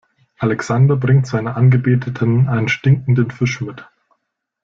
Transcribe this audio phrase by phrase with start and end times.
[0.39, 3.87] Alexander bringt seiner Angebeteten einen stinkenden Fisch mit.